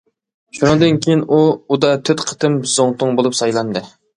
شۇنىڭدىن 0.59 0.97
كېيىن 1.03 1.21
ئۇ 1.35 1.39
ئۇدا 1.75 1.93
تۆت 2.09 2.25
قېتىم 2.31 2.59
زۇڭتۇڭ 2.75 3.17
بولۇپ 3.21 3.39
سايلاندى. 3.43 3.89